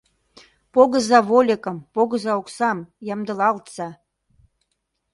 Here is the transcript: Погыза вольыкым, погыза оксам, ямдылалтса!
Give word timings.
Погыза 0.73 1.19
вольыкым, 1.29 1.77
погыза 1.93 2.31
оксам, 2.39 2.77
ямдылалтса! 3.13 3.87